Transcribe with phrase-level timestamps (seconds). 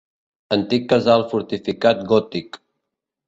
[0.55, 2.59] Antic casal fortificat gòtic.